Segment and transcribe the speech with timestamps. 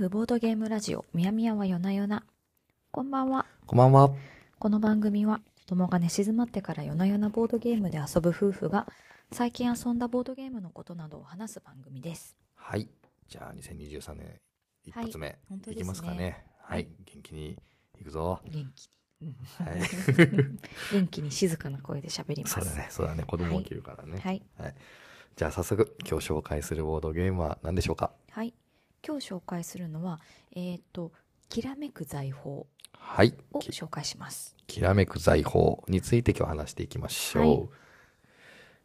[0.00, 2.24] 婦ボードゲームラジオみやみやは夜な夜な
[2.90, 4.10] こんばんはこんばんは。
[4.58, 8.86] この番組は子供が寝静まってから夜な夜なボードゲームで遊ぶ夫婦が
[9.30, 12.88] 最近遊んだボードゲームのことなどを話す番組ですはい。
[13.28, 14.40] じゃあ、2023年
[14.86, 16.46] 一発目、本当ですねいきますかね。
[16.62, 16.88] はい。
[17.04, 17.58] 元気に
[18.00, 18.40] いくぞ。
[18.46, 18.88] 元気
[19.20, 19.80] に、はい。
[20.94, 22.86] 元気に静かな声で喋りますそうだね。
[22.88, 23.24] そうだね。
[23.24, 24.18] 子供起きるからね。
[24.18, 24.42] はい
[25.36, 28.12] じゃあ、早速、今日紹介するボードゲームは何でしょうか？
[28.30, 28.54] はい
[29.06, 30.20] 今日紹介するのは
[30.52, 31.12] えっ、と
[31.48, 33.32] きらめく財宝はい。
[33.32, 37.44] きを紹介しますきらめく財宝について今日話していきましょう。
[37.44, 37.68] はい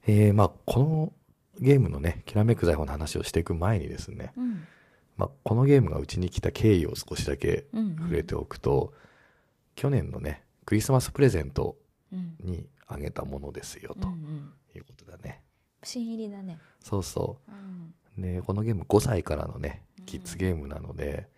[0.08, 1.14] えー、まあ、この
[1.60, 4.68] ゲームのね、きらめく財宝の話をしていく前にですね、うん
[5.18, 8.94] まあ、このゲームがうちに来た経緯を少しだけうんうん触れておくと、
[9.76, 11.76] 去年のね、クリスマスプレゼント
[12.12, 15.42] うんにあげたものですよ、とうんうんいうことだね。
[15.84, 18.22] 新入りだねそうそうんう。
[18.22, 21.30] で、このゲーム5歳からのねうん、キッズゲームなので、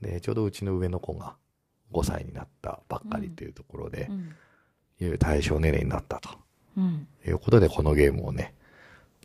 [0.00, 1.36] で、ちょうどうちの上の子が
[1.92, 4.36] 5歳になったばっかりというところで、いわうん
[4.98, 6.30] ゆる対象年齢になったと
[6.76, 8.54] うんいうことで、このゲームをね、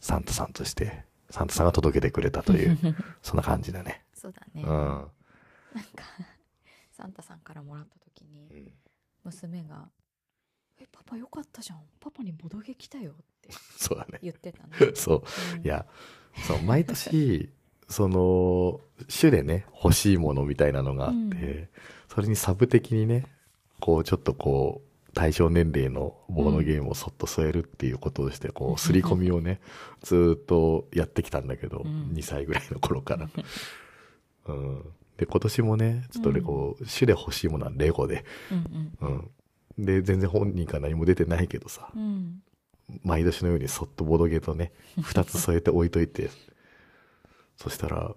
[0.02, 2.78] サンタさんとして、サンタさんが届けてくれたという、
[3.22, 4.06] そんな感じだね。
[4.14, 4.68] そうだね、うん。
[4.68, 5.12] なんか
[6.92, 8.74] サンタさんからもらった時にうん
[9.24, 9.90] 娘が
[10.78, 14.20] 「えパパよかったじゃんパパにボドゲ来たよ」って そうだね。
[14.22, 15.24] 言ってたね、 そう。
[15.56, 15.86] うんいや、
[16.48, 17.52] そう、毎年、
[17.94, 21.68] その、種でね、欲しいものみたいなのがあって、うん。
[22.14, 23.26] それにサブ的にね、
[23.80, 29.62] こう、ちょっとこう、対象年齢のボードゲームをそっと添えるっていうことをして、こう、刷り込みをね、
[30.02, 32.12] ずーっとやってきたんだけど、うん。
[32.14, 33.30] 2歳ぐらいの頃から。
[34.48, 34.84] うん。
[35.18, 39.30] で、今年もね、ちょっとね、こう、種で欲しいものはレゴで、うん
[39.78, 39.86] うん。
[39.86, 42.42] で、全然本人から何も出てないけどさ、うんうん。
[43.04, 46.30] 毎年のようにそっとボドゲとね、二つ添えて置いといて、
[47.64, 48.16] そしたら、うん。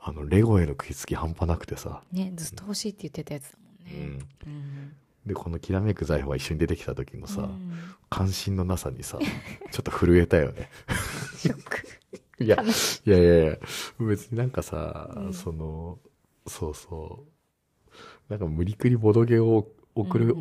[0.00, 4.28] あの、レゴへの食いつき半端なくてさ、ねずっと欲しいって言ってたやつだもんうねん。
[4.46, 4.92] うん。
[5.26, 7.72] で、このきらめく財宝が一緒に出てきた時のさ、うん。
[8.08, 9.18] 関心のなさにさ、
[9.70, 10.70] ちょっと震えたよね。
[11.36, 11.86] ショック。
[12.42, 12.56] いや、
[13.04, 13.10] い。
[13.10, 13.58] やいやいや、
[13.98, 15.32] 別になんかさ、うん。
[15.34, 15.98] その、
[16.46, 20.34] そうそう、なんか無理くりボドゲを送る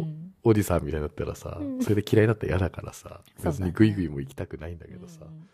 [0.43, 1.83] おじさんみたいになったらさ、うん。
[1.83, 5.49] それで嫌いだったら嫌だからさ、別にグイグイも行きたくないんだけどさ、うん。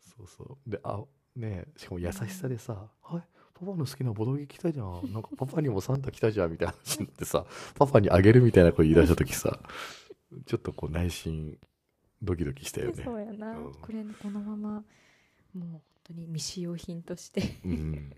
[0.00, 0.70] そうそう。
[0.70, 1.02] で、あ、
[1.36, 3.22] ねえしかも優しさでさ、はい、
[3.58, 5.12] パパの好きなボドゲ来たじゃん。
[5.12, 9.58] なんかパパにもサンタ来たじゃん、みたいな話になってさ、パパにあげるみたいな声言い出した時さ、
[10.46, 11.56] ちょっとこう内心、
[12.22, 13.04] ドキドキしたよね。
[13.04, 14.82] そうやな、うんこれこのままも
[15.54, 18.12] う本当に未使用品としてうん。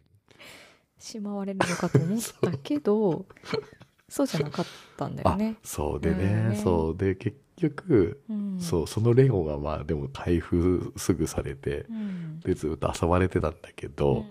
[0.98, 3.24] しまわれるのかと思ったけど
[4.08, 6.96] そうじゃなかったんだよあね、そうでね、うんねそう。
[6.96, 12.41] で、結局、うん、そう、そのレゴがまあでも開封すぐされて、うん。
[12.41, 14.24] で、ずっと遊ばれてたんだけうんど、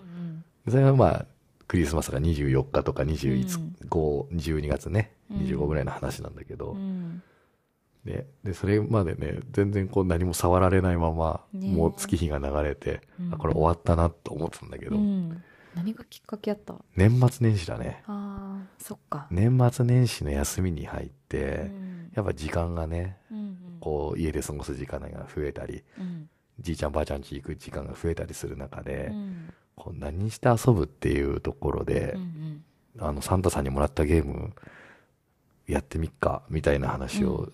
[0.68, 1.26] それはまあ、
[1.66, 5.36] クリスマスが24日とか21、5 12月ね、うん。
[5.38, 7.22] 25ぐらいの話なんだけど、うん。
[8.04, 11.68] ででそれまでね全然こう何も触られないまま、ね。
[11.68, 13.34] えもう月日が流れて、うん。
[13.34, 15.42] あこれ終わったなと思ってたんだけど、うん。
[15.74, 16.74] 何がきっかけやった？
[16.96, 18.02] 年末年始だね。
[18.06, 22.10] あーそっか、年末年始の休みに入って、うん。
[22.14, 23.17] やっぱ時間がねうん
[23.88, 26.28] こう家で過ごす時間が増えたりうん。
[26.60, 29.54] じいちゃんばあちゃん家行く時間が増えたりする中で、うん。
[29.76, 32.64] こう何して遊ぶっていうところでうんう、ん。
[33.08, 34.52] あのサンタさんにもらったゲーム
[35.66, 37.52] やってみっかみたいな話を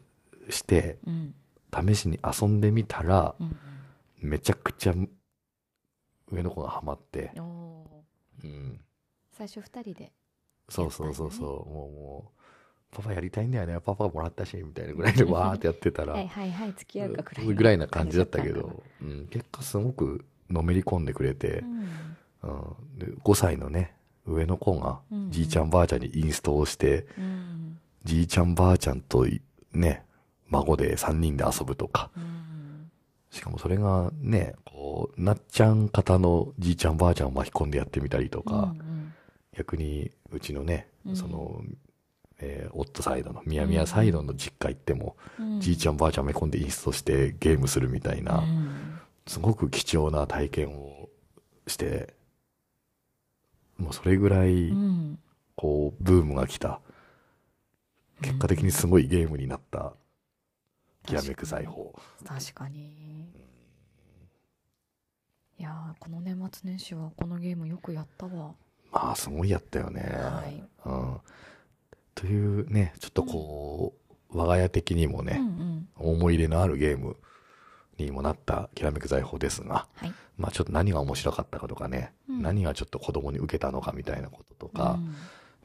[0.50, 1.34] して、うん。
[1.73, 3.56] 試しに遊んでみたら、うん
[4.21, 4.94] めちゃくちゃ
[6.31, 8.81] 上の子がハマってうん、
[9.31, 10.12] 最初二人で
[10.71, 12.34] そうそうそうそう、もうもう
[12.94, 13.78] パパやりたいんだよね。
[13.81, 21.60] パパもらったしみたいなぐらいでわーってやってたら、 はいはいはい付き合うかぐらいのぐらいな感じだったけ感ど、うん、結果すごくのめり込んでくれて。
[21.60, 21.88] うん。
[22.43, 22.47] う
[22.94, 22.99] ん。
[22.99, 23.94] で5歳のね
[24.27, 25.31] 上の子がうん。
[25.31, 27.79] じいちゃんばあちゃんにインストをして、うん。
[28.05, 29.43] じいちゃんばあちゃんとい
[29.73, 30.05] ね
[30.49, 32.11] 孫で3人で遊ぶとか。
[32.17, 32.90] うん。
[33.31, 39.12] しかもそれがねこうなっちゃん方のじいちゃんばあちゃんを巻き込んでやってみたりとか、うん。
[39.56, 41.17] 逆にうちのね、うん。
[41.17, 41.62] その、
[42.44, 45.61] えー夫サイドのミヤミヤサイドの実家行っても、うん。
[45.61, 49.00] じいちゃんばあちゃんめ込んでインストしてゲームするみたいな、うん。
[49.26, 51.08] すごく貴重な体験を
[51.67, 52.14] して
[53.79, 55.19] もうそれぐらい、うん。
[55.56, 56.81] こうブームが来た。
[58.20, 59.93] 結果的にすごいゲームになった、
[61.05, 61.87] きらめく財宝。
[62.25, 63.29] 確かに。
[65.58, 68.55] いやーこの年末年始はこのゲームよくやったわ。
[68.93, 70.62] まあすごいやったよね、はい。
[70.85, 71.20] うん、
[72.14, 73.94] というねちょっとこ
[74.31, 77.16] う、我が家的にもね、うんうん思い入れのあるゲーム
[77.99, 80.14] にもなったきらめく財宝ですが、はい。
[80.37, 85.14] まあちょっと何が面白かったかとかね、うん何がちょっと子供に受けたのかみたいなこととか、うん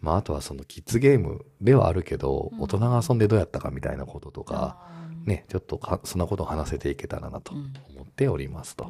[0.01, 4.77] まああとはそのキッズゲームではあるけど、うん大人が遊んでどうやったかみたいなこととか、
[5.25, 8.89] ね、ちょっとかそんなことを話せていけたらなとうん思っておりますと。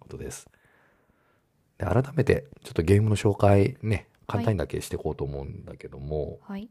[0.00, 0.48] ことです。
[1.78, 6.70] で改めて、ちょっとゲームの紹介ね、簡単にだけしていこうと思うんだけども、はい。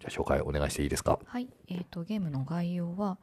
[0.00, 1.18] じゃあ紹介お願いしていいですか？
[1.24, 1.48] はい。
[1.68, 3.18] えっ、と、ゲームの概要は、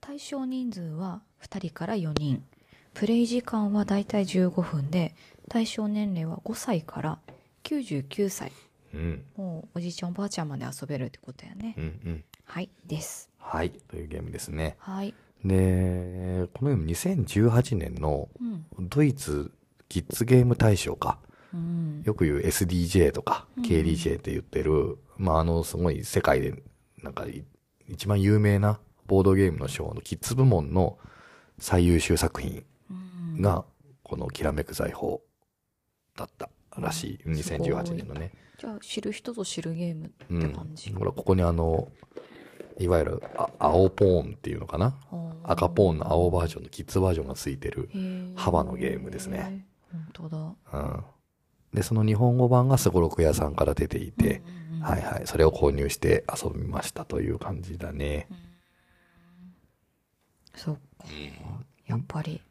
[0.00, 2.44] 対象人数は2人から4人。
[2.92, 5.14] プレイ時間はだいたい15分で、
[5.48, 7.18] 対象年齢は5歳から
[7.64, 8.52] 99歳。
[8.92, 9.24] うん。
[9.36, 11.80] もうおじいちゃんおばあちゃんまで遊べるってことやねう。
[11.80, 12.24] んうん。
[12.44, 12.70] はい。
[12.86, 13.30] です。
[13.38, 13.70] はい。
[13.70, 14.76] というゲームですね。
[14.78, 15.12] はい。
[15.44, 18.44] で、このゲーム2018年のう
[18.82, 18.88] ん。
[18.88, 19.50] ドイツ
[19.88, 21.18] キッズゲーム大賞か。
[21.54, 22.02] うん。
[22.04, 26.54] よく言う SDJ とかうん KDJ って言ってる、まああのすごい世界で
[27.02, 27.44] なんかい
[27.88, 30.98] 一番有名なボードゲームの賞のキッズ部門の
[31.58, 32.94] 最優秀作品う
[33.38, 33.64] んが
[34.02, 35.18] このきらめく財宝
[36.16, 36.48] だった
[36.78, 37.20] らしい。
[37.26, 38.32] うん2018年のね。
[38.58, 40.44] じゃあ、知る人ぞ知るゲームうん。
[40.44, 40.92] って感じ。
[40.92, 41.88] ほら、ここにあの、
[42.78, 44.96] いわゆるあ青ポーンっていうのかな？
[45.42, 47.88] 赤ポーンの青バージョンのキッズバージョンがついてる。
[48.36, 49.66] 幅のゲームですね。
[49.92, 50.54] 本当だ。
[50.72, 51.04] うん。
[51.74, 55.22] で、その日本語版がすごろく屋さんから出ていて、うんうんうんはいはい。
[55.24, 58.28] それを購入して遊びましたという感じだね。
[60.54, 60.80] そっか。
[61.86, 62.42] やっぱり、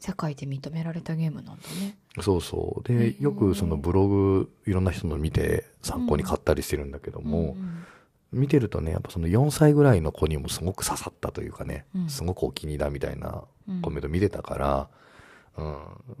[0.00, 1.96] 世界で認められたゲームなんだね。
[2.20, 2.92] そうそう。
[2.92, 7.84] へで、ーよくそのブログ、いろんな人の見て参考に買ったりしてるんだけども、うんうん
[8.32, 14.86] 見てるとね、やっぱその4歳ぐらいの子にもすごく刺さったというかね、うんすごくお気に入りだみたいなうんコメント見てたから、うん、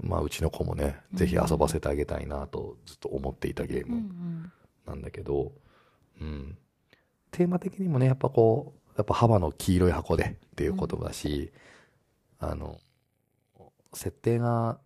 [0.00, 4.52] まあうちの子もね、ぜひ遊ばせてあげたいなとずっと思っていたゲーうんうムん
[4.86, 5.52] なんだけど、
[6.20, 6.58] うん。
[7.30, 11.50] テーマ的にもね、やっぱこう、やっぱ幅の黄色い箱でっていうことだし、
[12.38, 12.78] あの、
[13.94, 14.78] 設定が、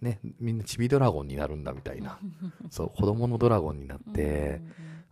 [0.00, 2.18] ね、みんなチビドラゴンになるんだみたいな。
[2.70, 4.60] そう、子供のドラゴンになって、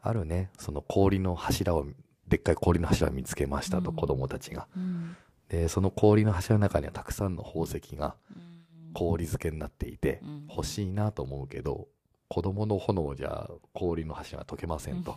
[0.00, 1.86] あるね、その氷の柱を、
[2.28, 4.68] でっかい氷の柱を見つけましたと、うん子供たちが。
[4.76, 4.82] うん。
[4.82, 5.16] うん。
[5.48, 8.49] で、その氷の柱の中にはたくさんの宝石がうん
[8.94, 11.88] 氷漬けになっていてうん、欲しいなと思うけど、
[12.28, 15.16] 子供の炎じゃ氷の柱が溶けませんと。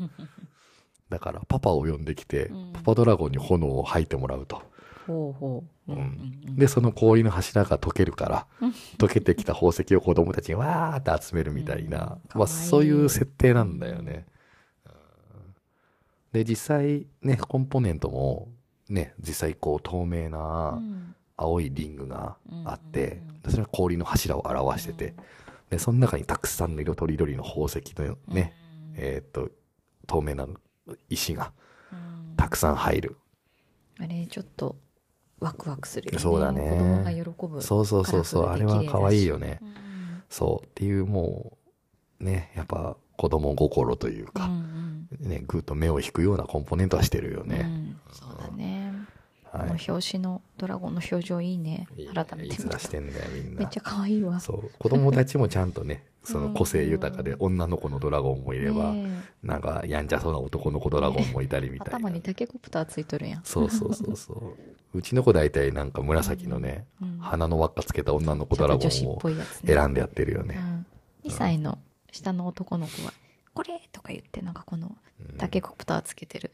[1.09, 4.63] だからパパを呼んできてうん、パパドラゴンに炎を吐いてもらうと。
[5.05, 5.93] ほうほう。
[5.93, 8.47] うんで、その氷の柱が溶けるから、
[8.97, 14.25] 溶けてきた宝石を子供たちがわーって集めるみたいな、まあそういう設定なんだよね。
[14.25, 14.33] うん
[16.31, 18.51] で、実際ね、コンポーネントも
[18.89, 20.81] ね、実際こう透明な
[21.35, 25.15] 青いリングがあってそれは氷の柱を表してて、
[25.69, 28.53] で、その中にたくさんの色とりどりの宝石のね、
[28.95, 29.49] えーっと、
[30.07, 30.47] 透明な
[31.09, 31.51] 石が
[31.91, 32.35] うん。
[32.35, 33.17] たくさん入る。
[33.99, 34.75] あれちょっと
[35.39, 36.19] ワクワクするよね。
[36.19, 36.61] そうだね。
[36.61, 37.61] 子供が喜ぶ。
[37.61, 39.59] そうそうそうそう、あれは可愛いよね。
[39.61, 40.23] うん。
[40.29, 41.57] そうっていうも
[42.19, 45.07] う、ね、やっぱ子供心といううんか、うん。
[45.19, 47.57] ね、ぐっと目を引くようなコンポーネントはしてるようね。
[47.57, 47.99] ん。
[48.11, 48.82] そうだね。
[48.82, 48.82] こ
[49.57, 49.67] はい。
[49.67, 53.77] の表紙のドラゴンの表情いいね改めていつらしてんだよ、みんなめっち。
[53.77, 54.71] ゃ可愛いわそう。
[54.79, 61.97] 子供たちもちゃんとね、 その個性豊かで女の子のドラゴンもいれば、ねなんかやんちゃそうな男の子ドラゴンもいたりみえたいな。
[61.97, 64.97] 頭にタケコプターついとるやんそうそうそうそう。
[64.97, 69.21] うちの子大体なんか紫のね、うん鼻の輪っかつけた女の子ドラゴンを
[69.65, 70.55] 選んでやってるよね。
[70.57, 70.85] うん
[71.29, 71.77] 2歳の
[72.11, 73.13] 下の男の子は
[73.53, 74.95] 「これ!」とか言ってなんかこの
[75.29, 76.51] うんタケコプターつけてる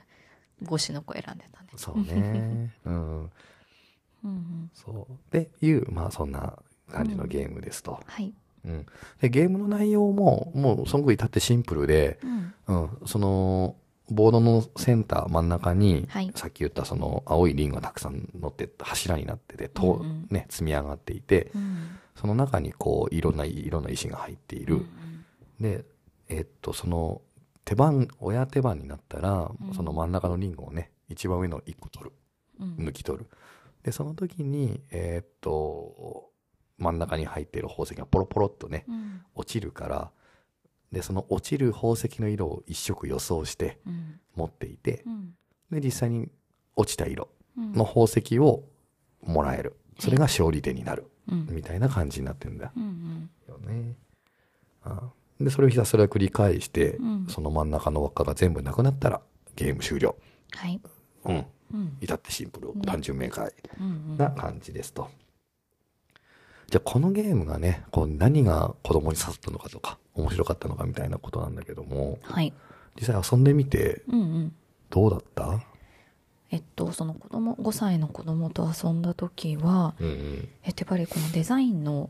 [0.62, 2.74] 帽子の子選んでたねそうね。
[2.86, 3.32] うん。
[4.24, 5.14] うんうんそう。
[5.14, 6.58] っていう、まあそんな
[6.90, 8.00] 感じのゲームですと。
[8.06, 8.34] はい
[8.66, 8.86] うん。
[9.22, 13.76] で、ゲームの内容も、もうそのく至ってシンプルで、うんうん、その、
[14.12, 21.78] ボードのセンター真ん中に、はいさっき言ったその青いリングがたくさん乗って柱になってて、と、うんうんね、積み上がっていて、うん
[22.16, 24.76] その中にこう、いろんな、いろんな石が入っている。
[24.76, 24.90] うん
[25.62, 25.84] で、
[26.30, 27.22] えっと、その、
[27.70, 32.12] 手番、親手番になったら、うんその真ん中のリングをね、一番上の1個取る。
[32.60, 33.30] うん抜き取る。
[33.84, 36.32] で、その時に、えーっと、
[36.80, 40.12] 真ん中に入っている宝石がポロポロっとね、うん落ちるから、
[40.92, 45.36] で、その落ちる宝石の色を一色予想してうん持っていて、うん
[45.70, 46.28] で、実際に
[46.76, 48.64] 落ちた色うんの宝石を
[49.22, 49.76] もらえる。
[50.00, 51.06] それが勝利手になる。
[51.32, 53.96] うんみたいな感じになってるんだうんよね。
[54.82, 59.22] あで、それをひたすら繰り返して、うんその真ん中の輪っかが全部なくなったら
[59.56, 60.16] ゲーム終了。
[60.52, 60.80] はい
[61.26, 61.46] うん。
[61.74, 63.52] うん至ってシンプルうん、単純明快。
[63.80, 65.10] うんな感じですと。
[66.70, 72.54] じゃあこのゲームがね、こう何が子供に刺さったのかとか、面白かったのかみたいなことなんだけども、はい
[73.00, 74.56] 実際遊んでみてうんうん
[74.90, 75.62] どうだった？
[76.52, 80.50] えっとその子供5歳の子供と遊んだ時はうんうん。
[80.64, 82.10] えっとやっぱりこのデザインの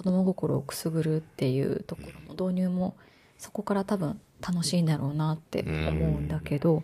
[0.00, 2.96] 子供心をくすぐるっていうところの導入も
[3.36, 6.82] そこから多分楽しいんだろうなって思うんだけど、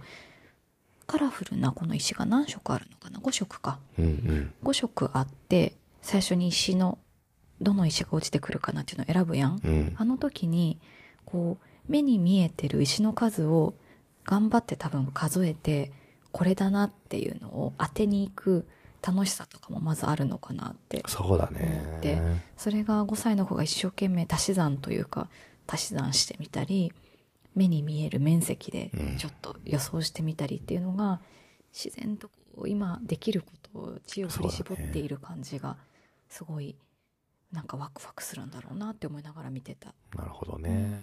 [1.06, 4.52] カラフルなこの石が何色あるのかな？5色かうんうん。
[4.62, 6.98] 5色あって最初に石の
[7.62, 9.94] どの石が落ちてくるかなっていうのを選ぶやんうん。
[9.96, 10.78] あの時に
[11.24, 13.72] こう目に見えてる石の数を
[14.24, 15.90] 頑張って多分数えて
[16.32, 18.68] これだなっていうのを当てに行く
[19.06, 22.20] 楽しさとかもまずあるのかなってそうだねて。
[22.56, 25.28] それが5歳の子が一生懸命足し算というか
[25.66, 26.92] 足し算してみたり
[27.54, 31.20] 目に見える面積でうんちょっと予想してみたりっていうのが
[31.72, 35.76] 自然とこう今できることを知を振り絞っている感じが
[36.28, 36.74] すごい
[37.52, 39.94] なんかワクワクするんだろうなって思いながら見てた。
[40.16, 41.00] なるほどね。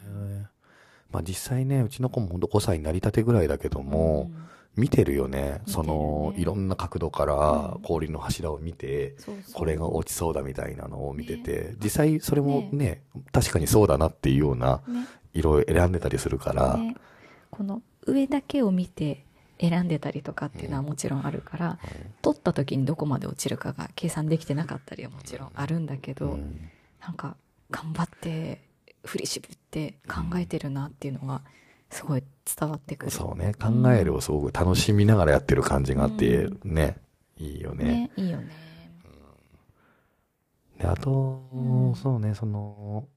[1.09, 4.43] まあ実際ね、うちの子もほんと5歳になりたてぐらいだけども、うん
[4.75, 5.61] 見てるよね。
[5.67, 7.81] その、いろんな角度からうん。
[7.83, 9.53] 氷の柱を見て、そうそう。
[9.53, 11.75] これが落ちそうだみたいなのを見てて、ね。
[11.83, 15.07] 実際それもね、確かにそうだなっていうようなね。
[15.33, 16.95] 色を選んでたりするから、ね、
[17.49, 19.25] この上だけを見て
[19.59, 21.79] 選んでたりとかっていうのはもちろんあるから、
[22.21, 26.69] 取った時にどこまで落ちるかが計算できてなかったりはもちろんあるんだけど、うん。
[27.01, 27.35] なんか
[27.69, 28.61] 頑張って
[29.03, 31.41] 振り絞って考えてるなっていうのが
[31.93, 32.23] すごい
[32.59, 33.11] 伝わってくる。
[33.11, 36.97] そうね、考えるをすごく楽しみながらやってる感じがあって、うね、
[37.37, 37.83] いいよね。
[37.83, 38.49] ねいいよね。
[40.79, 41.95] で、あと、うん。
[41.95, 43.07] そうね、その、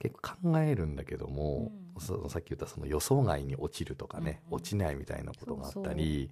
[0.00, 2.00] 結構考えるんだけども、うん。
[2.00, 6.30] そのさっき言ったその予想外に落ちるとかね、うん落ちないみたいなことがあったり、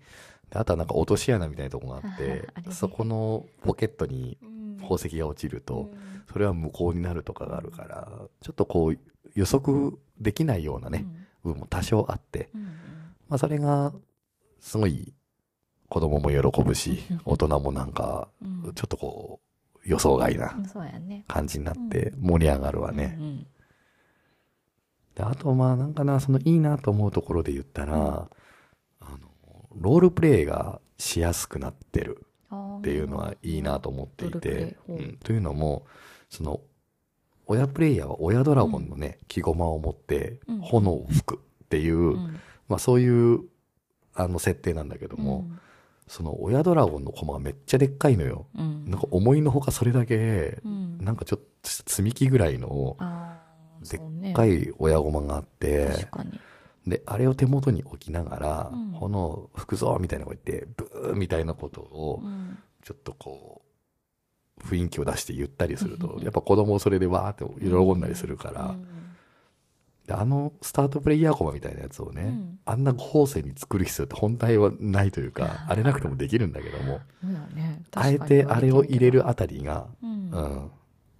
[0.51, 4.53] であとはなんか落とし穴みたいなとこがあってそこのポケットにうん。
[4.79, 6.25] 宝石が落ちると、うん。
[6.33, 8.11] それは無効になるとかがあるから、
[8.41, 8.99] ちょっとこう
[9.35, 11.07] 予測できないようなね、
[11.43, 12.51] 部分も多少あって、
[13.29, 13.93] まあそれが
[14.61, 15.13] すごい
[15.89, 18.29] 子供も喜ぶし、大人もなんか
[18.75, 20.55] ちょっとこう予想外な。
[21.29, 23.19] 感じになって盛り上がるわね。
[25.15, 28.31] であとまあなんかな、そのいいなと思うところで言ったら、
[29.01, 29.19] あの、
[29.75, 32.27] ロールプレイがしやすくなってる
[32.79, 34.77] っていうのはいいなと思っていて、
[35.23, 35.85] というのも、
[36.31, 36.61] その、
[37.47, 40.61] 親プレイヤーは親ドラゴンのね、木駒を持ってうん。
[40.61, 42.41] 炎を吹くっていう、うん。
[42.69, 43.41] まあそういう、
[44.15, 45.47] あの設定なんだけども、
[46.07, 48.47] その親ドラゴンの駒がめっちゃでっかいのよ。
[48.57, 48.85] うん。
[48.87, 50.99] なんか思いのほかそれだけ、うん。
[50.99, 52.97] なんかちょっと積み木ぐらいの
[53.89, 53.99] で
[54.31, 55.89] っかい親駒があって。
[56.87, 58.91] で、あれを手元に置きながら、うん。
[58.93, 62.59] 炎吹くぞみたいなこと言って、ブーみたいなことをう、ん。
[62.83, 63.72] ちょっとこう、
[64.65, 68.75] 雰囲気を出して言ったりするとう、んやっぱ子供それでわーって喜んだりするから、
[70.11, 72.59] あのスタートプレイヤーコマみたいなやつをね、うん。
[72.65, 77.01] あんな合成に作る必要って本体はないというか、あれなくてもできるんだけども、
[77.55, 77.83] ね。
[77.95, 80.31] あえてあれを入れるあたりが、うん。
[80.31, 80.71] うん、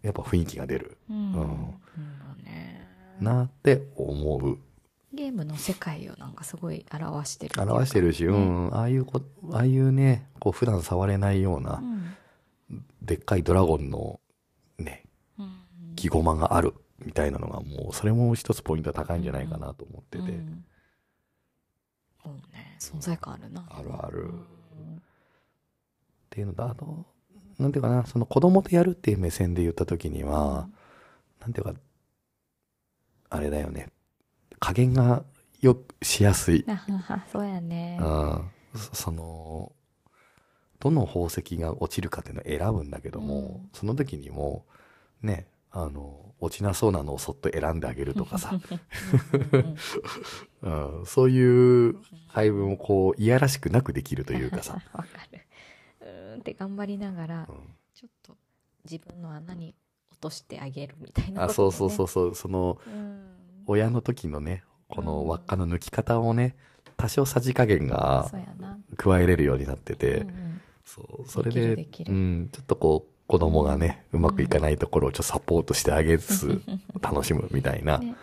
[0.03, 0.97] やっぱ雰囲気が出る。
[1.09, 1.75] うん。
[2.45, 2.89] ね。
[3.21, 4.59] なって思う。
[5.15, 9.21] ゲームの世界をなんかすごい表してる表してるし、うねん、ああいうこ、
[9.53, 12.15] ああいうね、こう普段触れないような、うん
[13.03, 14.21] でっかいドラゴンの
[14.79, 15.05] ね、
[15.39, 15.53] うん
[15.97, 16.75] 木駒がある
[17.05, 20.25] みたいなのがもう、それも一つポイント高いんじゃないかなと思ってて。
[20.25, 20.65] うん
[22.25, 24.25] そうね存在感あるなあるある。
[24.25, 24.35] っう
[24.81, 25.03] ん
[26.31, 27.07] ていうのと、あと、
[27.59, 30.69] なんていうかな、その子供とやるっていう目線で言った時には、
[31.41, 31.75] なんていうか、
[33.29, 33.91] あれだよね。
[34.59, 35.25] 加減が
[35.61, 36.65] よくしやすい。
[37.31, 38.51] そうやねうん。
[38.75, 39.73] そその、
[40.83, 43.71] どの宝石が落ちるかっていうのを選ぶんだけども、うん。
[43.73, 44.67] その時にも、
[45.23, 48.59] ね、あの、落ちなそうなのをそっと選んであげるとかさ、
[50.63, 50.69] う
[51.03, 51.07] ん。
[51.07, 51.97] そういう
[52.27, 55.41] 配分をこう、いやらしくなくできるというかさ、 わかる。
[56.01, 56.41] うーん。
[56.41, 57.57] って頑張りながらうん。
[57.95, 58.37] ちょっと
[58.85, 59.77] 自分の穴に
[60.11, 63.23] 落としてあげるみたいなあ、そうそうそううそう、その、うん。
[63.67, 65.29] 親の時のね、このうん。
[65.29, 66.57] 輪っかの抜き方をね、
[66.97, 68.29] 多少さじ加減が
[68.97, 70.52] 加えれるようになってて、うんうん
[70.85, 76.63] そう、それででうん、ちょっとこう、子供がね、うまくいかないところをちょっとサポートしてあげつつ、
[77.01, 78.15] 楽しむみたいなね。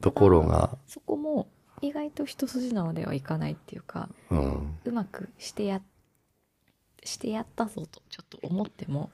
[0.00, 1.48] ところが、そこも
[1.80, 5.82] 意外と一筋縄ではいかないっていうかうん、うまくしてや
[7.04, 9.10] してやったぞとちょっと思っても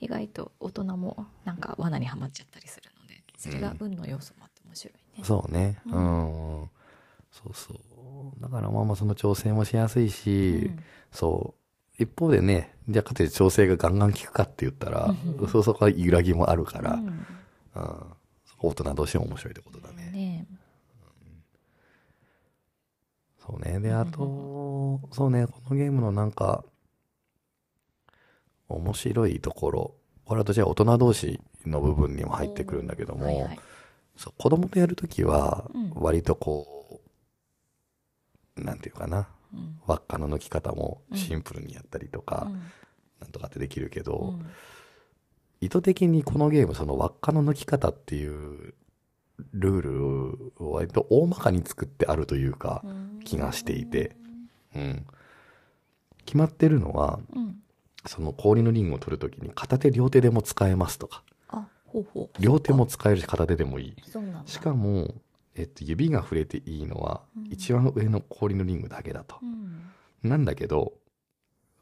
[0.00, 5.24] 意外と大人もなんか罠にはまっちゃったりするのでそれが運の要素もあって面白いね。
[5.24, 6.62] そうね、ううん。
[6.64, 6.70] ん、
[7.30, 8.40] そうそう。
[8.40, 10.70] だからまあまあその調整もしやすいし、
[11.10, 11.61] そう。
[11.98, 17.06] 一方でね、じゃあかつて調整がガンガン効くかって言ったらうん、そうそこは揺らぎもあるから、うん。
[17.06, 17.24] うん。
[18.44, 20.10] そこ大人同士も面白いってことだね。
[20.10, 20.46] ね
[23.46, 23.80] そうね。
[23.80, 26.64] で、あと、そうね、このゲームのなんか、
[28.68, 29.94] 面白いところ、
[30.24, 33.60] これはどちらか大人同士の部分にも入ってくるんだけども、はいはい。
[34.16, 37.00] そう子供とやるときはうん、割とこ
[38.56, 39.41] う、なんていうかな、うん
[39.86, 42.62] 輪っかの抜き方もシンプルにやったりとか、うん。
[43.20, 44.46] なんとかってできるけど、うん。
[45.60, 48.74] 意図的にこのゲーム、その輪っかの抜き方っていう
[49.52, 52.82] ルールを割と大まかに作ってあるというか、
[53.24, 54.16] 気がしていて。
[54.74, 55.06] うん。
[56.24, 57.62] 決まってるのは、うん。
[58.06, 61.22] その氷のリングを取るときに片手両手でも使えますとか、
[62.40, 63.96] 両手も使えるし片手でもいい。
[64.46, 65.14] しかも、
[65.54, 67.46] えっと、指が触れていいのはうん。
[67.50, 69.36] 一番上の氷のリングだけだと。
[69.42, 69.82] うん。
[70.28, 70.94] なんだけど、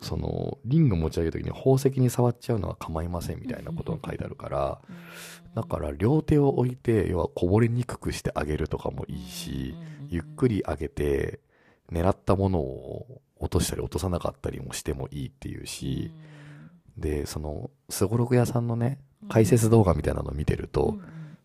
[0.00, 4.80] その、リング持ち上げるときに宝石に触っちゃうのは構いませんみたいなことが書いてあるから、
[5.54, 9.74] だから両手を置いて、要はこぼれにくくしてあげるとかもいいし、
[10.08, 11.40] ゆっくり上げて、
[11.92, 16.12] 狙ったものを落としたり落とさなかったりもしてもいいっていうし、
[16.96, 20.98] で、その、すごろく屋さんのね、解説動画みたいなのを見てると、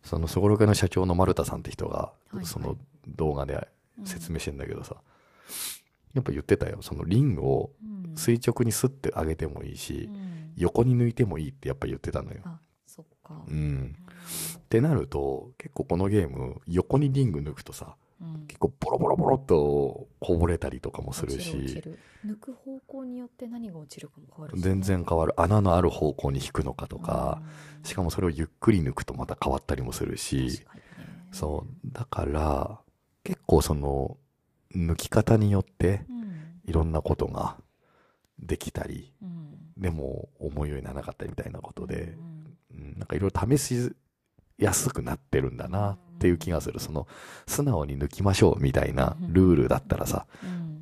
[0.06, 3.68] そのすごろく屋の社長の丸田さんって人がその動画で
[4.06, 4.96] 説明してんだけどさ、
[6.14, 6.78] やっぱ言ってたよ。
[6.82, 7.72] そのリングを
[8.16, 10.10] 垂直にスッて上げてもいいし、
[10.56, 12.40] 横に抜いてもいいってやっぱ言ってたのよ。
[12.46, 13.96] あそっかうん。
[14.58, 18.05] ってなると、結構このゲーム、横にリング抜くとさ、うん
[18.48, 24.64] 結構ボロボロボロっとこぼれたりとかもするし、る抜く方向によって何が落ちるかも変わるしね。
[24.64, 25.34] 全然変わる。
[25.40, 27.42] 穴のある方向に引くのかとか、
[27.84, 30.82] しかもそれをゆっくり抜くとまた変わったりもするし、ね。
[31.32, 31.92] そう。
[31.92, 32.80] だから、
[33.24, 34.18] 結構その、
[34.74, 36.62] 抜き方によってうん。
[36.66, 37.58] いろんなことが
[38.40, 39.56] できたり、うん。
[39.78, 42.16] でも思うようにならなかったりみたいなことで
[42.72, 42.96] う、んうん。
[42.98, 43.96] なんかいろいろ試し
[44.58, 46.80] やすくなってるんだなっていう気がする。
[46.80, 47.08] その、
[47.48, 50.26] 素直に抜きましょうみたいなルールだったらさ、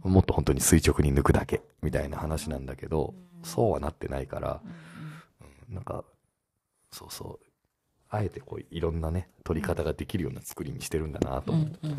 [0.03, 0.11] うん。
[0.11, 3.45] もっと本当に垂直に抜くだけみたいな話なんだけど、うん。
[3.45, 4.69] そうはなってないから、うん。
[4.69, 6.03] うんなんか、
[6.91, 7.45] そうそう、
[8.09, 11.79] あえてこういろんなね、取り方ができるような作りにしてるんだなと思って。
[11.83, 11.97] うんうん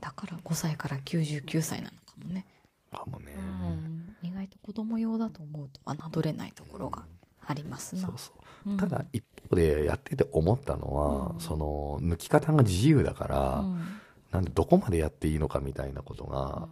[0.00, 2.46] だから5歳から99歳なのかもね、
[2.94, 3.34] かもね。
[3.36, 7.04] うん、意外と子供用だと思うと侮れないところが
[7.44, 8.02] ありますな。
[8.02, 8.32] そうそ
[8.66, 8.70] う。
[8.70, 8.76] うん。
[8.76, 11.40] ただ一方でやってて思ったのは、うん。
[11.40, 14.00] その抜き方が自由だから、うん。
[14.30, 16.68] なんでどこまでやっていいのかみたいなことが、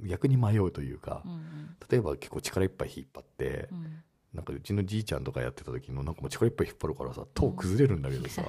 [0.00, 4.02] 逆に迷うというかう、ん例えば結構力いっぱい引っ張ってう、ん。
[4.34, 8.42] なんかうちのじいちゃんとかやってた時のなんかもう力いっぱい引っ張るからさ、塔崩れるんだけどさ、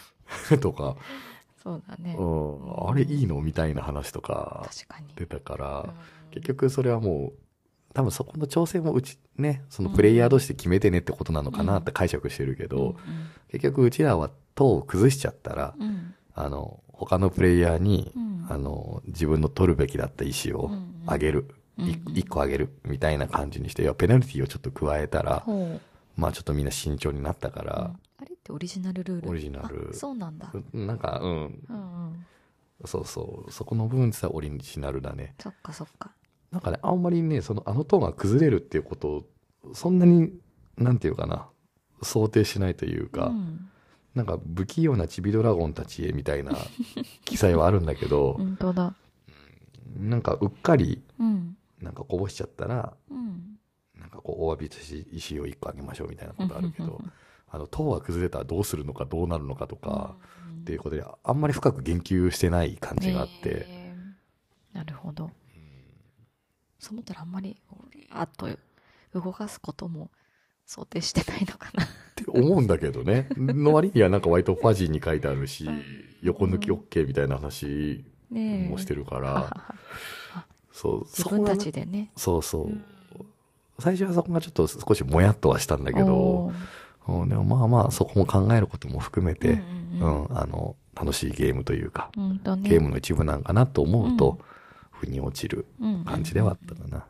[0.60, 0.96] とか、
[1.62, 2.16] そうだね。
[2.18, 4.68] うん、あれいいのみたいな話とか
[5.16, 6.30] 出たから、うん。
[6.30, 7.32] 結局それはもう、
[7.94, 12.96] 多分そこの調整もうち、ね、そのプレイヤー同士で決めてねってことなのかなって解釈してるけど、
[13.48, 15.74] 結局うちらは塔を崩しちゃったら、
[16.34, 18.32] あの、他のプレイヤーに、うん。
[18.48, 20.70] あの、自分の取るべきだった石を
[21.06, 21.46] あげる。
[21.78, 22.68] うんい一個あげる。
[22.84, 25.44] みたいな感じにして、ペナルティをちょっと加えたら、
[26.16, 27.66] まあちょっとみんな慎重になったかうん。
[27.66, 29.30] ら、あれってオリジナルルール？
[29.30, 29.90] オリジナル。
[29.92, 30.52] あそうなんだ。
[30.74, 32.26] なんか、うん、
[32.84, 35.34] そうそう、そこの部分ってオリジナルだね。
[35.40, 36.10] そっかそっか
[36.52, 39.24] なんかね、あんまりね、その、あの塔が崩れるっていうことを、
[39.72, 40.32] そんなに、
[40.76, 41.48] なんていうかな、
[42.02, 43.68] 想定しないというか、うん。
[44.14, 46.52] なんか不器用なチビドラゴンたちへみたいな
[47.24, 48.94] 記載はあるんだけど、 本当だ。
[49.96, 51.56] なんかうっかり、うん。
[51.80, 53.58] なんかこぼしちゃったら、うん。
[53.98, 57.00] なんかこう、お詫びとし石を一個あげましょうみたいなことあるけど
[57.48, 60.16] あの、塔が崩れたらどうするのかどうなるのかとか、
[60.54, 60.60] うん。
[60.60, 64.76] っていうことで、あんまり深く言及してない感じがあって、へー。
[64.76, 65.30] なるほど
[66.82, 67.56] そう思ったらあんまり
[68.10, 68.48] あっと
[69.14, 70.10] 動かすことも
[70.66, 71.84] 想定してないのかな。
[71.84, 73.28] って思うんだけどね。
[73.36, 75.68] の割にはなんか割とファジーに書いてあるし、
[76.22, 79.74] 横抜き OK みたいな話もしてるから、
[80.72, 81.84] そう、自分たちで。
[81.84, 82.10] でね。
[82.16, 83.24] そうそう。
[83.78, 86.52] 最初はそこがちょっと少しもやっとはしたんだけど、
[87.06, 89.62] うんでもまあまあそこも考えることも含めて、う
[89.94, 92.40] うんん、うんあの、楽しいゲームというか、ね。
[92.62, 94.38] ゲームの一部なんかなと思うと、
[95.02, 97.06] 腑に落ちるうん感じではあったかな。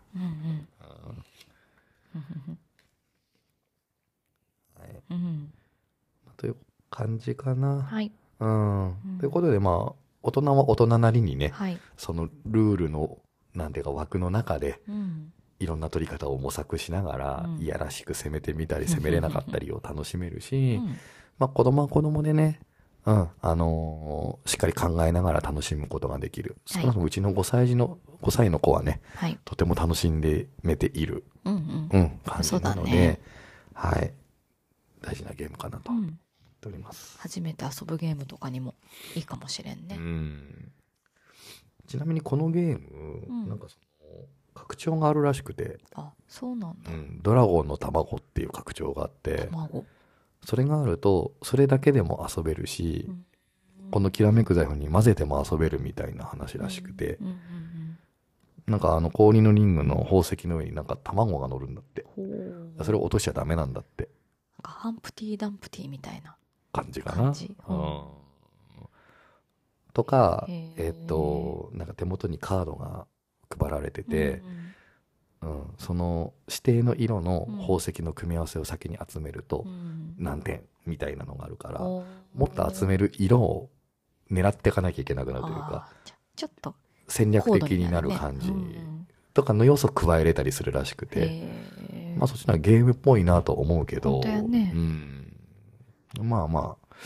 [6.37, 6.57] という
[6.91, 7.83] 感じかな。
[7.83, 8.87] はいうん。
[8.87, 13.19] うんということでまあ、大人は大人なりにね、はいそのルールの、
[13.55, 20.97] なんていうか枠の中で、うんいろんな取り方を模索しながら、うんいやらしく攻めてみたり、攻めれなかったりを楽しめるし、うん
[21.39, 22.61] まあ子供は子供でね、
[23.05, 26.57] うん、あのーしっかり考えながら楽しむことができる。
[26.67, 29.39] 少なくともうちの5歳児の、5歳の子はね、はい。
[29.45, 31.89] とても楽しんでめている、うんうん。
[31.91, 33.21] うん、感じなので、ね。
[33.75, 34.13] はい。
[35.01, 36.19] 大事なゲームかなと思っうん
[36.61, 37.19] ております。
[37.19, 38.75] 初めて遊ぶゲームとかにも
[39.17, 40.73] いいかもしれんうねん。
[41.89, 43.49] ちなみにこのゲーム、うん。
[43.49, 46.93] なんかその拡張があるらしくて、あそうなんだ。
[46.93, 49.49] うん、ドラゴンの卵っていう拡張があって。
[49.51, 49.85] 卵
[50.45, 53.25] それがあるとそれだけでも遊べるし、うん。
[53.91, 57.27] このきらめく財布に混ぜても遊べるみたいな話らしくて、うん。
[57.27, 57.37] うん
[58.65, 62.07] なんかあの氷のリングの宝石の上になんか卵が乗るんだって。
[62.83, 64.05] それを落としちゃダメなんだって。
[64.05, 66.37] なんかハンプティーダンプティーみたいな
[66.73, 67.35] 感じかな。
[69.93, 70.73] とかへー。
[70.77, 73.07] えっ、となんか手元にカードが
[73.59, 74.52] 配られてて、うんうん
[75.79, 79.73] その指定の色の宝石の組み合わせを先に集めるとうん。
[79.73, 82.05] うん何点みたいなのがあるから、おー。
[82.35, 83.71] もっと集める色を
[84.31, 85.89] 狙っていかなきゃいけなくなるというか
[86.37, 86.75] ちょっと
[87.09, 91.43] 戦略的になるね感じうんうんとかの要素を加えれたりするらしくて、
[92.19, 94.73] まあそっちのはゲームっぽいなと思うけど、ね。
[94.75, 95.33] うん、
[96.21, 96.97] まあまあ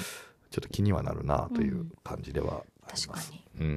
[0.51, 3.09] ちょっと気にはなるなという感じではあります。
[3.09, 3.45] 確かに。
[3.61, 3.71] う、うん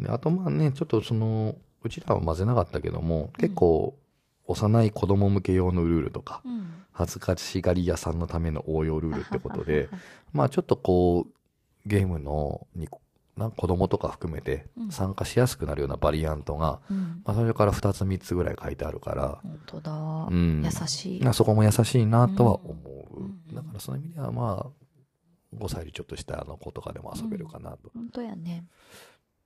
[0.00, 0.04] ん。
[0.04, 3.96] であとまあねちょっとそのうちらは混ぜなかったけども、結構
[4.46, 6.68] 幼い子供向け用のルールとかうん。
[6.94, 9.88] 恥ずかしがり屋さんのための応用ルールってことで
[10.32, 12.86] まあちょっとこうゲームのに
[13.36, 14.90] な子供とか含めてうん。
[14.90, 17.22] 参加しやすくなるようなバリアントが、うん。
[17.24, 19.92] まあ、それから2つ3つぐらい書いてあるから、本当だ。
[20.30, 20.62] うん。
[20.62, 21.22] 優しい。
[21.22, 22.74] まあそこも優しいなとは思
[23.10, 28.66] う、うんだからその意味ではまあ5歳よりちょっと下の子とかでも遊べるかなと、本当やね。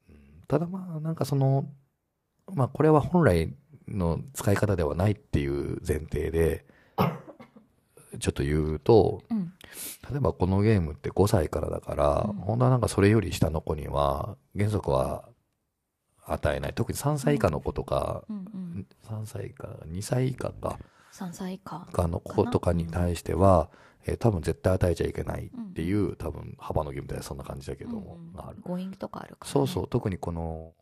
[0.09, 0.16] うん。
[0.49, 1.68] ただまあなんかその
[2.55, 3.55] まあこれは本来
[3.89, 6.65] の使い方ではないっていう前提で
[8.19, 9.53] ちょっと言うとうん。
[10.11, 12.37] 例えばこのゲームって5歳からだから、うん。
[12.37, 15.29] 本当はなんかそれより下の子には原則は
[16.25, 16.75] 与えない。
[16.75, 18.37] 特に3歳以下の子とか、うん。
[18.37, 20.79] うん3歳以下2歳以下か。
[21.13, 23.71] 3歳以下他の子とかに対しては、
[24.07, 28.33] えー多分絶対与えちゃいけないっていう、多分幅のゲームではそんな感じだけども、うんうん。
[28.35, 28.59] がある。
[28.63, 29.53] ゴーイングとかあるからね。
[29.53, 29.89] そうそう。
[29.89, 30.73] 特にこの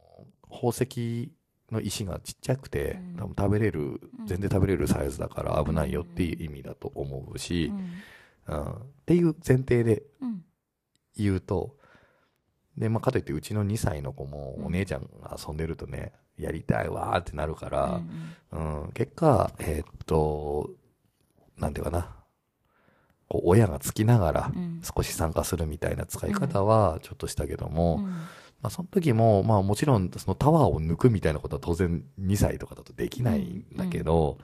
[0.50, 1.32] 宝石
[1.70, 3.16] の石がちっちゃくて、うん。
[3.16, 4.26] 多分食べれるうん。
[4.26, 7.72] 全然食べれるサイズだから危ないよっていう意味だと思うし
[8.48, 8.54] う、ん。
[8.56, 8.72] うん。
[8.72, 10.44] っていう前提でうん。
[11.16, 11.76] 言うと
[12.76, 14.66] で、まあ、かといってうちの2歳の子もうん。
[14.66, 18.00] お姉ちゃんが遊んでるとね、やりたいわーってなるかうんら、
[18.84, 20.70] うん、結果、えーっと、
[21.56, 22.16] なんていうかな、
[23.28, 24.82] こう親がつきながらうん。
[24.82, 28.14] 少し参加するみたいな使い方はちょっとしたけども、うん
[28.64, 34.38] まあその時も、まあもちろんそのタワーを抜くみたいなことは当然2歳とかだとできないんだけど、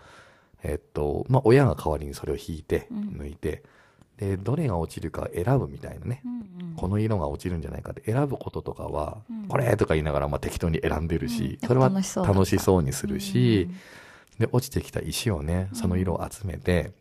[0.63, 2.99] えーっと、まあ親が代わりにそれを引いて、うん。
[3.19, 3.63] 抜いて、
[4.19, 6.21] で、どれが落ちるか選ぶみたいなね。
[6.25, 6.75] うんうん。
[6.77, 9.49] この色が落ちるんじゃないかって選ぶこととかは、うん。
[9.49, 11.69] これとか言いながらまあ適当に選んでるし、うん。
[11.69, 13.77] それは楽しそうにするし、うん
[14.41, 16.93] で、落ちてきた石をね、その色を集めて、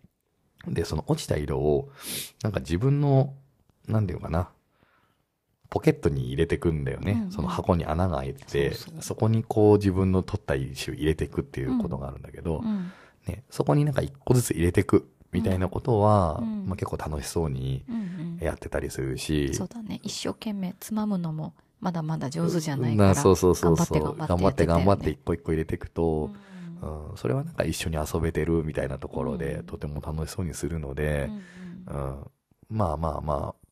[0.67, 1.89] で、その落ちた色を、
[2.43, 3.33] なんか自分の、
[3.87, 4.49] なんていうのかな、
[5.69, 7.11] ポケットに入れてくんだよね。
[7.11, 7.31] うんうん。
[7.31, 12.91] その箱に穴が開いててそこにこう自分の取った石を入れていくっていうことがあるんだけど、うん。
[13.27, 16.65] ね、そこになんか一個ずつ入れていくみたいなことは、うん。
[16.65, 18.45] まあ、結構楽しそうにうんうん。
[18.45, 19.99] やってたりするし、そうだね。
[20.03, 24.17] 一生懸命つまむのもまだまだ上手じゃないからそうそうそうそう。
[24.17, 26.31] 頑張って頑張って頑張ってや一個一個入れていくと、
[26.81, 27.09] うん。
[27.11, 29.65] うん、それはなんか一緒に遊べてるみたいなところで、うん。
[29.65, 31.29] とても楽しそうにするので
[31.87, 31.95] う、ん。
[31.95, 32.31] うん。
[32.69, 33.68] まあまあまあ、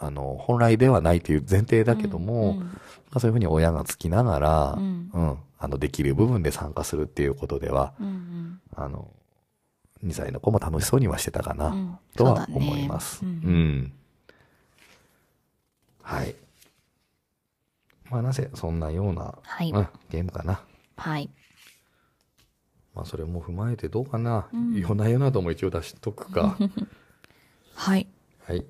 [0.00, 2.66] あの、本来ではないという前提だけども、うんま
[3.14, 9.10] あ、そういうふうに親がつきながら、ううんん、あの、できる部分で参加するっていうことでは、うんうんあの、
[10.02, 13.24] 2歳の子も楽しそうにはしてたかな、うんとは思います。
[13.24, 13.92] ううんん。
[16.02, 16.34] はい。
[18.10, 20.62] まあ、なぜそんなような、はいうん、ゲームかな。
[20.96, 21.30] はい
[22.94, 24.48] まあ、それも踏まえてどうかな。
[24.52, 26.56] うん夜な夜なども一応出しとくか。
[27.74, 28.06] は い
[28.46, 28.64] はい。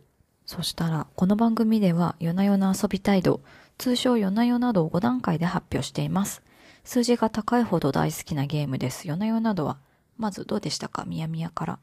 [0.50, 3.40] そしたらこの番組では夜な夜な遊び態度
[3.78, 6.42] 通称夜な夜などを5段階で発表しています。
[6.82, 9.06] 数字が高いほど大好きなゲームです。
[9.06, 9.78] 夜な夜などは
[10.18, 11.04] まずどうでしたか？
[11.06, 11.78] みやみやから。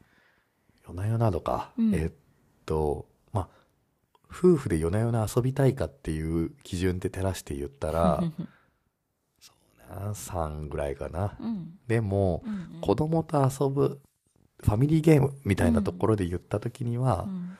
[0.86, 1.72] 夜な夜などか？
[1.78, 1.94] うん。
[1.94, 2.12] えっ
[2.66, 3.48] と、まあ、
[4.30, 8.22] 夫婦で夜な夜な遊びたいかっていう基準で照らして言ったら、
[9.88, 11.38] な3ぐらいかな。
[11.40, 11.78] うん。
[11.86, 12.80] でも、うんうん。
[12.82, 13.98] 子供と遊ぶ
[14.62, 17.56] ファミリーゲームみたいなところで言った時には、うん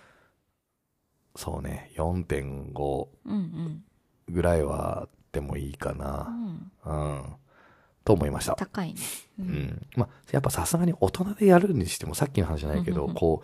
[1.39, 3.85] そうね、4.5うんうん
[4.29, 6.25] ぐらいはあってもいいかうな。
[6.25, 7.23] んうん。
[8.05, 8.57] と思いました。
[8.57, 9.01] 高いね
[9.39, 9.87] ううんん。
[9.97, 13.43] まあ、やっぱさすがに大人でやるにしてもさっきの話じゃないけど、うんこ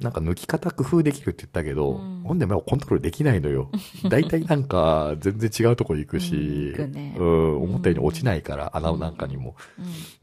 [0.00, 3.68] う、なんか抜き方工夫できるって言ったけど、うんほんでもうコントロールできないのよ。
[4.08, 9.56] 大体なんか全然違うとこ行くし、うんねうん、思ったように落ちないから、穴なんかにも。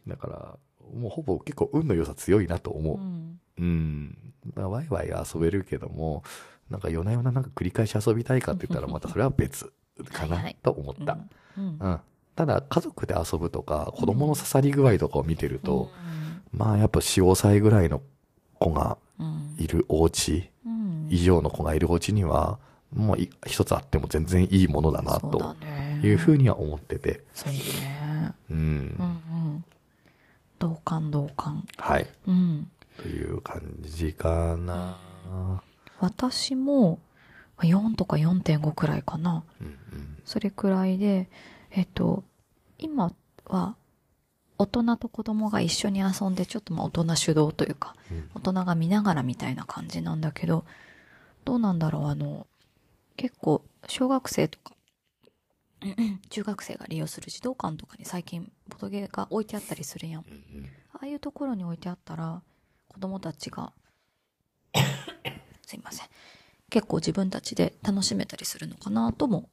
[0.06, 0.58] うだから、
[0.98, 2.98] もうほぼ結構運の良さ強いなと思う。
[2.98, 4.18] んうん。
[4.56, 6.24] まあワイワイ遊べるけども、
[6.70, 9.72] なんか夜な夜ななんか繰り返し遊びたいかって言ったらまたそれは別。
[10.12, 11.18] かなと思った。
[12.36, 15.90] ただ、家族で遊ぶとか、子供の刺さり具合とかを見てると、
[16.52, 18.02] まあやっぱ4、5歳ぐらいの
[18.60, 19.56] 子がうん。
[19.58, 21.08] いるお家、うん。
[21.10, 22.60] 以上の子がいるお家には、
[22.94, 26.02] もうい一つあっても全然いいものだな、とね。
[26.04, 27.24] いうふうには思ってて。
[27.34, 28.34] そうね。
[28.50, 29.64] うん。
[30.60, 31.66] 同感同感。
[31.78, 32.08] はい。
[32.28, 32.70] うん。
[32.98, 34.98] という感じかな。
[36.00, 37.00] 私も
[37.60, 39.44] 4とか4.5くらいかな。
[39.62, 40.18] うんうん。
[40.26, 41.30] それくらいで
[41.72, 42.24] えっと
[42.78, 43.14] 今
[43.46, 43.76] は
[44.58, 48.30] 大人と子供が一緒に遊んでちょっとまあ大人主導というかうん。
[48.36, 50.66] 大人が見ながらみたいな感じなんだけど
[51.46, 52.48] どうなんだろうあの
[53.18, 54.74] 結構小学生とか
[56.30, 60.26] 中学生が利用する児童館とかに最近ボトゲが置いてあったりするやん。
[60.28, 60.70] うんうん。
[60.94, 62.42] ああいうところに置いてあったら
[62.88, 63.72] 子供たちが
[65.66, 66.08] すいません
[66.70, 69.50] 結構自分たちで楽しめたりするのかなとも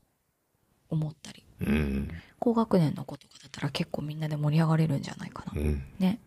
[0.89, 2.09] 思ったりうん。
[2.39, 5.83] 高学年の子とかだったら結構みんなで盛り上がれるんじゃないかなうん。
[5.99, 6.19] ね。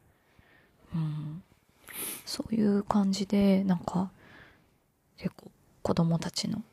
[0.93, 1.43] うん。
[2.25, 4.09] そういう感じで、なんか、
[5.17, 6.63] 結構子供たちの、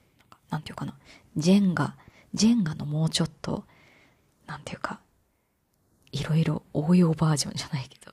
[0.51, 0.95] なんていうかな、
[1.37, 1.97] ジェンガ、
[2.35, 3.65] ジェンガのもうちょっと、
[4.47, 5.01] なんていうか、
[6.13, 8.13] いろいろ応用バージョンじゃないけど、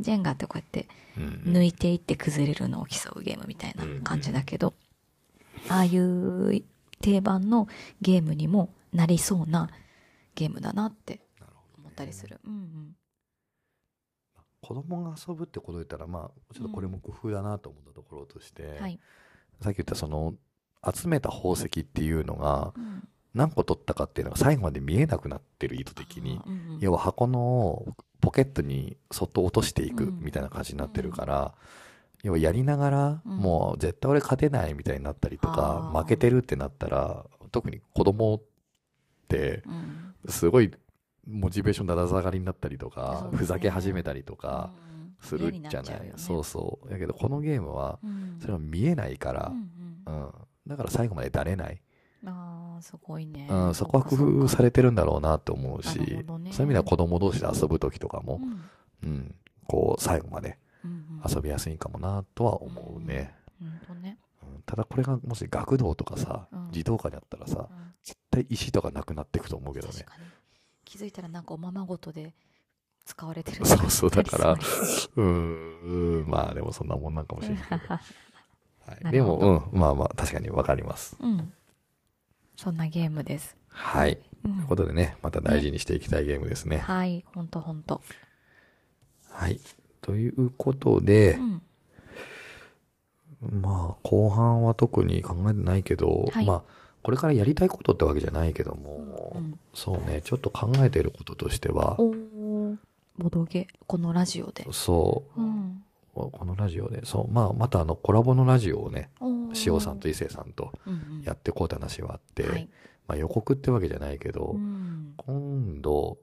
[0.00, 1.52] ジェンガってこうやってうん。
[1.52, 4.74] 抜いていって崩れるのを競うゲームみたいな感じだけど、
[5.68, 6.62] ああいう
[7.00, 7.68] 定番の
[8.00, 9.68] ゲームにもなりそうな
[10.34, 11.20] ゲームだなって
[11.78, 12.40] 思ったりする。
[12.44, 12.96] うんうん。
[14.60, 18.98] 子供が遊ぶってことで言ったら、まあ、ちょっとこれも工夫だなと思ったところとして、はい。
[19.60, 20.34] さっき言ったその、
[20.94, 26.40] 集めた宝石っていうのがうん何個取ったかっていうのが最後まで見えなくなってる意図的に。
[26.44, 27.84] うんうん要は箱の
[28.20, 30.20] ポケットにそっと落としていくうん。
[30.20, 31.54] みたいな感じになってるから、
[32.22, 33.36] 要はやりながら、うん。
[33.36, 38.42] もう絶対俺勝てないみたいになったりとか、負けてるってなったら、特に子供っ
[39.28, 40.14] て、うん。
[40.30, 40.72] すごい
[41.26, 44.72] モチベーションだだ下がりになったりとか、ふざけ始めたりとか
[45.22, 45.26] うん。
[45.26, 46.12] するじゃない。
[46.16, 46.90] そうそう。
[46.90, 48.38] だけどこのゲームは、うん。
[48.40, 49.70] それは見えないからう、ん
[50.06, 50.22] うん。
[50.22, 50.32] うん。
[50.66, 51.80] だから最後までだれない。
[52.26, 53.46] ああすごいね。
[53.50, 58.40] うん、そこは工夫されてるんだろうなと思うし、そういう意味では子供同士で遊ぶ時とかも
[59.02, 59.10] う、ん。
[59.10, 59.34] うん、
[59.66, 61.22] こう最後までうんうん。
[61.28, 63.34] 遊びやすいかもなとは思うね。
[63.60, 64.18] ほんとね。
[64.20, 67.94] うんただこれがもし学童とかさうん、児童館にあったらさう、ん。
[68.02, 70.04] 絶対石とかなくなっていくと思うけどね。
[70.84, 72.34] 気づいたらなんかおままごとで
[73.04, 73.64] 使われてる。
[73.64, 74.56] そうそうだから
[75.16, 77.80] うん、まあでもそんなもんなんかもしれないけど。
[77.88, 78.00] は
[79.08, 81.16] い、でも、うん、まあまあ確かにわかります。
[81.20, 81.52] うん
[82.58, 83.56] そんなゲームです。
[83.68, 84.18] はい。
[84.44, 84.54] うん。
[84.56, 86.78] ということでね、また大事にしていきたいゲームですね。
[86.78, 88.02] はいほんとほんと。
[89.30, 89.60] はい。
[90.02, 91.38] ということで
[93.42, 93.62] う、ん。
[93.62, 96.46] まあ、後半は特に考えてないけど、はい。
[96.46, 96.62] まあ、
[97.04, 104.66] これからやりたいことってわけじゃないけども、うんそうね、ちょっと考えてることとしては、ボドゲこのラジオで。
[104.72, 109.10] そう、うんこのラジオで、そう、まあ、またあの、コラボのラジオをね、
[109.66, 111.22] 塩さんと伊勢さんとうんうん。
[111.22, 112.68] やってこうって話はあって、はい。
[113.06, 116.18] まあ予告ってわけじゃないけど、うん今度、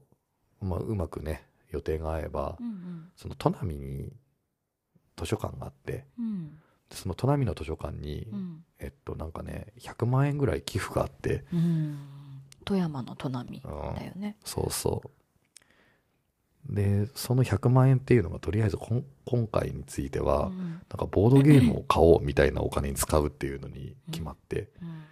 [0.61, 4.11] まあ、うまくね、予定が合えば、うんその、砺波に
[5.17, 6.59] 図書館があって、うん。
[6.91, 8.63] その砺波の図書館に、うん。
[8.79, 11.97] えっと、なんかね、100万円ぐらい寄付があって、うん。
[12.65, 14.37] 富山の砺波だよね。
[14.43, 15.09] そうそう。
[16.75, 20.69] で、その100万円っていうのがとりあえずこん今回については、うん。
[20.69, 25.05] なんかボードゲームを買おうみたいなお金に使うっていうのに決まって、うん。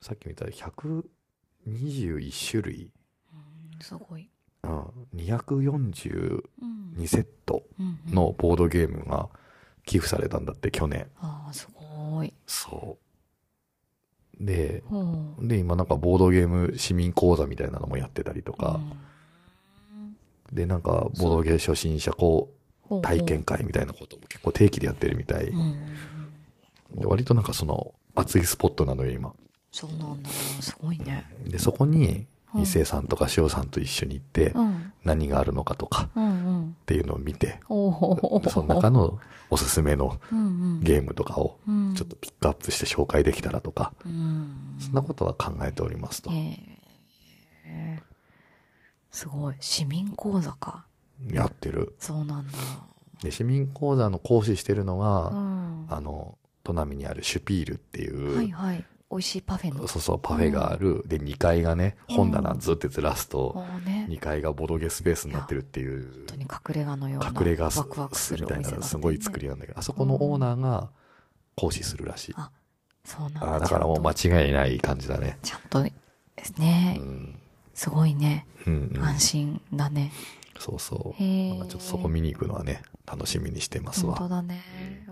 [0.00, 2.90] さっき見たら121種類、
[3.32, 3.78] うん。
[3.82, 4.30] すごい。
[4.62, 4.80] うん、
[5.14, 6.42] 242
[6.98, 7.06] うん。
[7.06, 7.62] セット
[8.08, 9.28] のボードゲームが
[9.84, 11.10] 寄付されたんだって去年。
[11.18, 12.32] ああすごい。
[12.46, 12.96] そ
[14.40, 14.44] う。
[14.44, 14.82] で、
[15.38, 18.98] で、今なんかボードゲーム市民講座みたいなのもやってたりとか、うん
[20.52, 22.52] で、なんかボードゲー初心者こ
[22.90, 25.52] う体験会みたいなことも結構定期でやってるみたい。
[26.94, 29.32] 割となんかその熱いスポットなのよ今。
[29.72, 30.30] そうなんだ。
[30.30, 31.26] すごいね。
[31.44, 32.62] で、そこにうん。
[32.62, 34.92] 伊勢さんとか塩さんと一緒に行ってうん。
[35.04, 39.18] 何があるのかとかっていうのを見て、その中の
[39.50, 40.18] おすすめの
[40.80, 41.94] ゲームとかをうん。
[41.94, 44.76] ちょっとピックアップして紹介できたらとか、うん。
[44.78, 46.30] そんなことは考えておりますと。
[49.16, 50.84] すごい市民講座か
[51.32, 51.94] やってる。
[51.98, 52.52] そうなんだ
[53.22, 61.02] で、市民講座の講師してるのうが、んあの、砺波にあるシュピールっていう、はいはい美味しいパフェのそうそう、パフェがある。
[61.06, 70.90] で、2階がね、うん本棚ずってずらすと、もうね2階がボドゲスペースになってるっていう本、当に隠れ家のような隠れ家ワクワクするみたいな、すごい作りなんだけど、あそこのオーナーが
[71.54, 72.34] 講師するらしい。
[72.36, 72.50] あ
[73.04, 75.38] そうなんあーだからもう間違いない感じだね。
[75.42, 75.92] ちゃんとで
[76.42, 76.94] すうね。
[76.94, 77.38] ん。
[77.76, 78.46] すごいね。
[78.66, 79.04] うん、うん。
[79.04, 80.10] 安心だね。
[80.58, 81.22] そうそう。
[81.22, 84.16] なんかちょっとそこ見に行くのはね、楽しみにしてますわ。
[84.16, 85.06] 本当だね。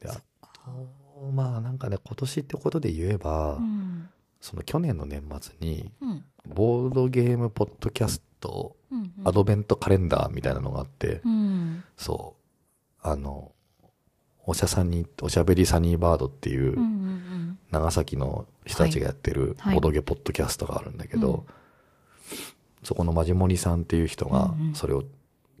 [0.00, 0.14] であ
[0.52, 4.08] と、まあなんかね、今年ってことで言えば、うん。
[4.40, 6.24] その去年の年末に、うん。
[6.46, 9.12] ボードゲームポッドキャストうん。
[9.24, 11.84] アドベントカレンダーみたいなのがあって、うん。
[11.96, 12.34] そ
[13.04, 13.52] う、あの、
[14.50, 16.76] おしゃさんに、おしゃべりサニーバードっていう、
[17.70, 21.54] 長崎の人たちがやってるはいボドゲポッドキャストがあるんだけど、うん
[22.82, 25.04] そこのマジモリさんっていう人がそれを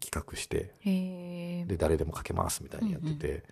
[0.00, 0.72] 企画して。
[1.66, 3.44] で、誰でも書けますみたいにやってて、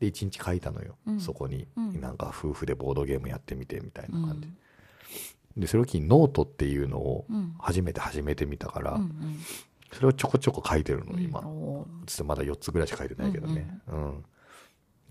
[0.00, 0.96] で、一日書いたのよ。
[1.06, 4.48] うんそこに、うんなんか夫婦でボードゲームやってみてみたいなうん感じ。
[5.56, 7.54] で、それを機にノートっていうのをうん。
[7.60, 9.38] 初めて始めてみたから、うん
[9.92, 11.22] それをちょこちょこ書いてるの、うん。
[11.22, 11.40] 今。
[11.40, 13.78] おーつってまだ4つぐらいしか書いてないけどね。
[13.86, 14.24] うん、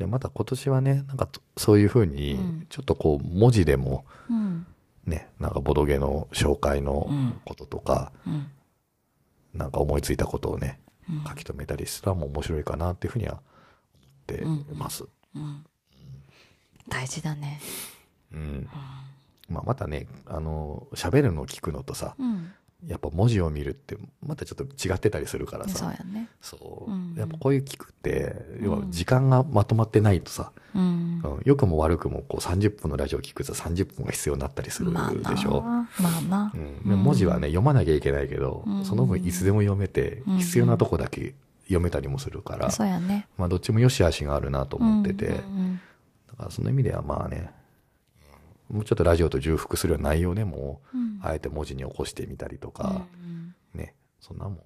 [0.02, 4.66] で、また今年はね、なんかとそういう風にうん、ちょっとこう、文字でも、うん。
[5.06, 8.48] ね、なんかボドゲの紹介のうんこととか、うん。
[9.54, 13.42] なんか思いついたことをね、うん書き留めたりしたらも面白いかなっていうふうには
[14.42, 15.04] 思ってます。
[15.36, 15.66] うん。
[16.90, 17.62] 大事だね。
[18.34, 18.70] うん。
[19.50, 22.52] まあまたね、あの、喋るのを聞くのとさ、うん。
[22.88, 26.30] やっぱ文字を見るってまたちょっと違ってたりするからそうさ、やね。
[26.41, 31.22] そううんやっぱこういう聞くって、要はうん時間がまとまってないとさ、うん。
[31.24, 34.91] うん良くも悪くもこう30分のラジオ聞くと30分が必要になったりする。
[34.91, 35.62] でしょ。
[35.62, 36.58] まあなう。
[36.58, 43.28] ん、で文字はね、読まなきゃいけないけど、うんその分いつでも読めて、うん必要なとこだけ読めたりもするから、そうやね。
[43.38, 45.36] まあどっちも良し悪しがあるなと思ってて、だ
[46.38, 47.52] からその意味ではまあね、
[48.71, 54.57] もうちょっとラジオと重複するような内容でも、うんあえて文字に起こしてみたりとか、うんね、そんなもん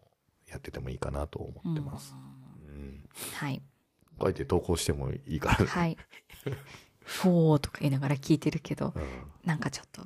[0.48, 2.16] やっててもいいかなと思ってます。
[2.66, 3.62] うんはい。
[4.18, 5.66] こうやって投稿してもいいからね。
[5.66, 5.98] はい。
[7.22, 9.04] ほーとか言いながら聞いてるけど、うん
[9.44, 10.02] なんかちょっと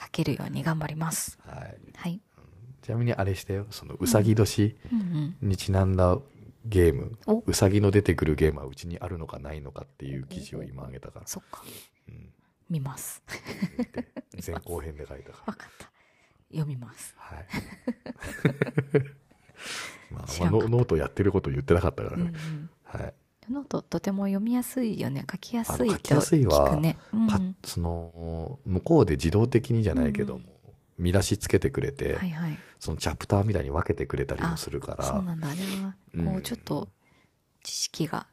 [0.00, 1.38] 書けるように頑張ります。
[1.44, 1.78] はい。
[1.94, 2.20] はい。
[2.80, 5.00] ちなみにあれしてよ、そのうさぎ年うん
[5.42, 5.48] うん。
[5.48, 6.18] にちなんだ
[6.64, 11.62] ゲーム、おうさぎの出てくるゲームはうちにあるのかないのかっていう記事を今あげたから、そっか。
[12.08, 12.32] うん
[12.70, 13.22] 見ます。
[14.46, 15.52] 前後編で書いたから。
[15.52, 15.90] わかった。
[16.50, 17.14] 読みます。
[17.18, 17.46] はい。
[20.10, 22.30] まあ、まあノノートやってること言ってなかったからうんうね。
[22.30, 22.70] ん。
[22.84, 23.14] はい。
[23.50, 25.24] ノートとても読みやすいよね。
[25.30, 26.96] 書きやすい書きとやすいわ聞くね。
[27.12, 30.44] うんかその、向こうで自動的にじゃないけども、
[30.98, 32.58] 見出しつけてくれて、はいはい。
[32.78, 35.48] そのチャプターみたいに分けてくれたりもするから、そうなんだ。
[35.48, 36.88] あれは、こうんう、ちょっと、
[37.62, 38.26] 知識が。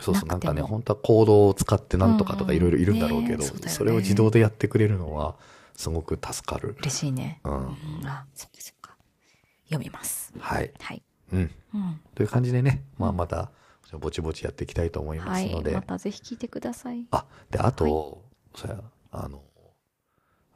[0.00, 5.36] そうそう、なんかね、本当はコードを使ってなんとかとかいろいろいるんだろうけど、うんうんねそねそれを自動でやってくれるのは、
[5.74, 6.76] すごく助かる。
[6.80, 7.40] 嬉しいね。
[7.44, 7.52] うん。
[7.54, 7.74] うん。
[8.06, 8.96] あ、そっかそっか。
[9.64, 10.32] 読みます。
[10.38, 10.72] はい。
[10.80, 11.02] はい。
[11.32, 11.50] うん。
[11.74, 12.00] うん。
[12.14, 13.50] という感じでね、まあまた、
[13.98, 15.48] ぼちぼちやっていきたいと思いまはい。
[15.48, 17.06] すので、またぜひ聞いてください。
[17.10, 18.22] あ、で、あと、
[18.54, 19.42] そうや、あの、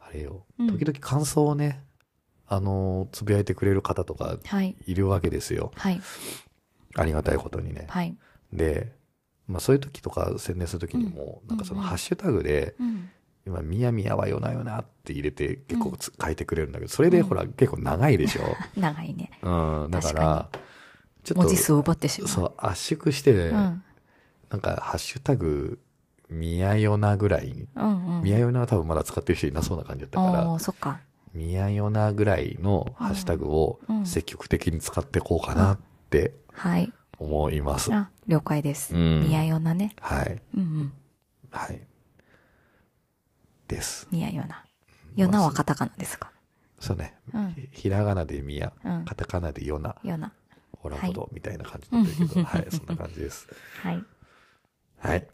[0.01, 1.83] あれよ、うん時々感想をね、
[2.49, 4.77] あの、つぶやいてくれる方とかはい。
[4.87, 5.73] いるわけですよ。
[5.75, 6.01] はい。
[6.95, 7.87] ありがたいことにね。
[7.89, 8.17] はい。
[8.53, 8.93] で、
[9.49, 13.09] まあそういう時とか宣伝する時にも、うんなんかそのハッシュタグで、うん。
[13.47, 18.43] 今、みやみやはよなよなって入れて結構つ、書いてくれるんだけど、それでほら、結構長いでしょ？
[18.77, 19.31] 長いね。
[19.41, 20.49] うん、だか確ら、
[21.23, 22.29] ちょっと、文字数を奪ってしまう。
[22.29, 23.83] そう、圧縮して、うん。
[24.51, 25.79] なんか、ハッシュタグ、
[26.29, 28.23] みやよなぐらいに、うんうん。
[28.25, 30.99] みやよなは多分まだ使ってる人いなそうな感じだったから、おー、そっか。
[31.33, 35.79] みやよなぐらいのハッシュタグをうん積極的に使っていこうかなっ
[36.11, 36.93] てはい。
[37.19, 37.93] 思います。
[37.93, 38.95] あ、了解です。
[38.95, 39.95] うん似合いようなね。
[40.01, 40.43] はい。
[40.55, 40.93] うんうん。
[41.51, 41.81] はい。
[43.69, 44.07] です。
[44.11, 44.65] 似合いような。
[45.17, 46.31] よなはカタカナですか？
[46.79, 47.15] そうね。
[47.33, 50.33] うんひひらがなでみや、うんカタカナでよな、ような。
[50.79, 53.49] ほらほど、みたいな感じだったけど、うんはい、そんな感じです。
[53.83, 54.05] はい。
[54.99, 55.27] はい。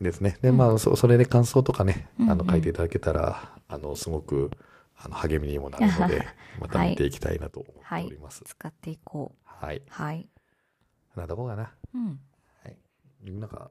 [0.00, 0.36] ですね。
[0.42, 4.50] で、まあ、そそれで感想とかね、あの、うんうん書いていただけたら、あの、すごく、
[4.96, 6.26] あの、励みにもなるので、
[6.60, 8.42] また見ていきたいなと思っております。
[8.44, 9.38] 使っていこう。
[9.44, 9.82] はい。
[9.88, 10.28] はい。
[11.20, 11.72] なとこかな。
[11.94, 12.20] うん。
[12.62, 12.76] はい。
[13.30, 13.70] なんか、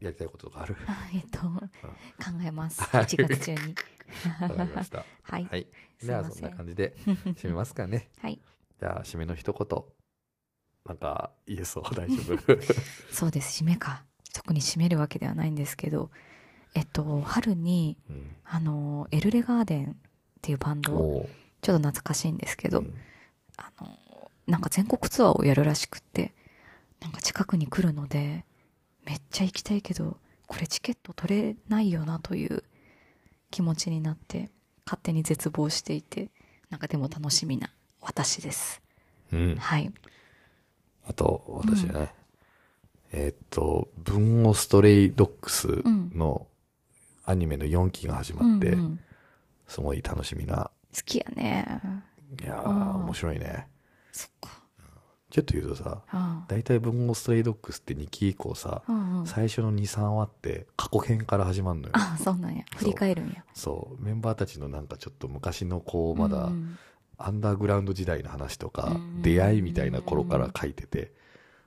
[0.00, 0.76] やりたいこととかある？
[0.86, 1.60] あえっと、考
[2.44, 2.82] えます。
[2.82, 3.74] はい1月中に。
[4.40, 5.04] わかりました。
[5.22, 5.44] はい。
[5.44, 5.66] はい。
[6.00, 8.10] じゃあ、そんな感じで、締めますかね。
[8.20, 8.40] はい。
[8.80, 9.84] じゃあ、締めの一言。
[10.84, 12.62] なんか、言えそう、大丈夫？
[13.12, 13.62] そうです。
[13.62, 14.04] 締めか。
[14.34, 16.10] 特に締めるわけではないんですけど、
[16.74, 18.36] えっと、春に、うん。
[18.44, 19.94] あの、エルレガーデンっ
[20.40, 20.90] ていうバンド、
[21.60, 22.94] ちょっと懐かしいんですけど、うん
[23.56, 26.34] あの、なんか全国ツアーをやるらしくって、
[27.02, 28.44] なんか近くに来るので、
[29.04, 32.62] めっちゃ行きたいけど、これチケット取れないよなという
[33.50, 34.50] 気持ちになって、
[34.86, 36.30] 勝手に絶望していて、
[36.70, 38.80] なんかでも楽しみな私です。
[39.32, 39.56] うん。
[39.56, 39.92] はい。
[41.06, 42.14] あと、私ね、
[43.12, 45.82] えーっと、文豪ストレイドッグス
[46.16, 46.46] の
[47.24, 49.00] アニメの4期が始まって、うんうん
[49.68, 50.70] すごい楽しみな。
[50.94, 51.80] 好きやね。
[52.42, 53.68] いや面白いね。
[54.12, 54.61] そっか。
[55.32, 58.92] ちょっと言うとさ、あ大体文豪ストレイドッグスって2期以降さ、あ。
[58.92, 59.26] うんうん。
[59.26, 61.92] 最初の2、3話って過去編から始まるのよ。
[61.94, 62.64] あそうなんや。
[62.76, 63.42] 振り返るんや。
[63.54, 64.04] そう。
[64.04, 66.50] メンバーたちのなんかちょっと昔のこう、まだ
[67.16, 71.14] アンダーグラウンド時代の話とかうん、出会いみたいな頃から書いてて、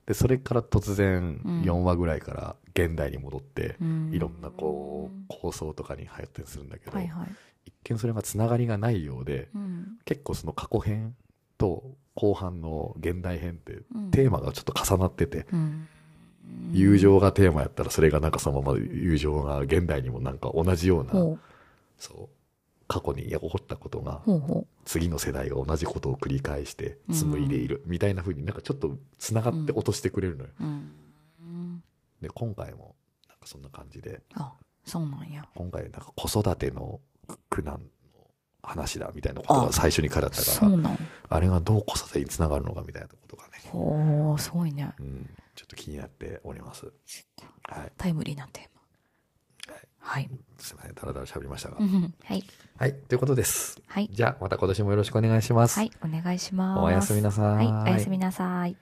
[0.05, 7.27] で、それから突然うん4話ぐらいから現代に戻って、うんいろんなこう、構想とかに入ったりするんだけどはい、はい。
[7.65, 9.97] 一見それがつながりがないようで、うん。
[10.05, 11.15] 結構その過去編
[11.57, 15.87] と後半の現代編ってうんテーマがちょっと重なってて、うん。
[16.71, 21.11] 友情がテーマやったらそれがなんかそのまま友情が現代にもなんか同じような。
[21.97, 22.29] そう、
[22.87, 24.21] 過去に起こったことが
[24.85, 30.49] 次の世代が同じことを繰り返して紡いでいるみたいな風になんかちょっと繋がって落としてくれるのよ。
[32.21, 32.95] で、今回も
[33.27, 34.53] なんかそんな感じで、あ、
[34.85, 35.47] そうなんや。
[35.55, 36.99] 今回なんか子育ての
[37.49, 37.79] 苦難の
[38.65, 40.97] 話だみたいなことが最初に書いてあったから。
[41.29, 44.93] あれがどう子育てにつながるのかみたいなことがね、ほう、すごいね。
[44.99, 46.91] うん、ちょっと気になっております。
[47.63, 47.91] はい。
[47.97, 48.75] タイムリーなテーマ。
[49.99, 50.29] はい。
[50.59, 51.77] すみません、だらだら喋りましたが。
[51.79, 52.43] うんはい。
[52.77, 53.81] はい、ということです。
[53.87, 54.09] はい。
[54.11, 55.79] じゃあ、また今年もよろしくお願いします。
[55.79, 55.91] はい。
[56.03, 56.79] お願いします。
[56.79, 57.91] おやすみなさいはい。
[57.91, 58.77] おやすみなさい。